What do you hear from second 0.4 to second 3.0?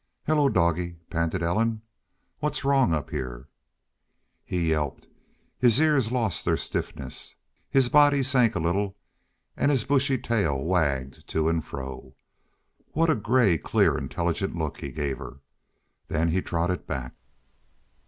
doggie!" panted Ellen. "What's wrong